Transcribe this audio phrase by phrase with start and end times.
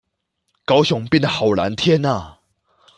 [0.65, 2.39] 高雄變得好藍天阿